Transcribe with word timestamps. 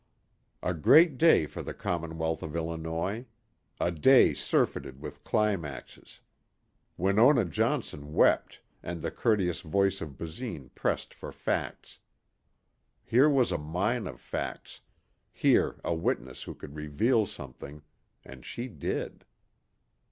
A 0.63 0.73
great 0.73 1.19
day 1.19 1.45
for 1.45 1.61
the 1.61 1.75
commonwealth 1.75 2.41
of 2.41 2.55
Illinois. 2.55 3.27
A 3.79 3.91
day 3.91 4.33
surfeited 4.33 4.99
with 4.99 5.23
climaxes. 5.23 6.21
Winona 6.97 7.45
Johnson 7.45 8.11
wept 8.15 8.61
and 8.81 9.03
the 9.03 9.11
courteous 9.11 9.61
voice 9.61 10.01
of 10.01 10.17
Basine 10.17 10.69
pressed 10.73 11.13
for 11.13 11.31
facts. 11.31 11.99
Here 13.03 13.29
was 13.29 13.51
a 13.51 13.59
mine 13.59 14.07
of 14.07 14.19
facts, 14.19 14.81
here 15.31 15.79
a 15.83 15.93
witness 15.93 16.41
who 16.41 16.55
could 16.55 16.73
reveal 16.73 17.27
something.... 17.27 17.83
And 18.25 18.43
she 18.43 18.67
did.... 18.69 19.23